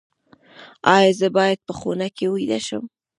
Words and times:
ایا 0.95 1.11
زه 1.19 1.27
باید 1.37 1.59
په 1.67 1.73
خونه 1.79 2.07
کې 2.15 2.25
ویده 2.33 2.59
شم؟ 2.67 2.83